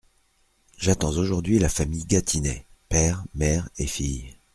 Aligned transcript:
J’attends 0.79 1.15
aujourd’hui 1.15 1.59
la 1.59 1.69
famille 1.69 2.05
Gatinais, 2.07 2.65
père, 2.89 3.23
mère 3.35 3.69
et 3.77 3.85
fille. 3.85 4.35